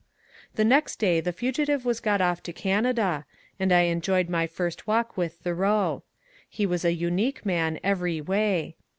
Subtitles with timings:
[0.55, 3.27] The next day the fugitive was got off to Canada,
[3.59, 6.01] and I enjoyed my first walk with Tboreau.
[6.49, 8.77] He was a unique man every way.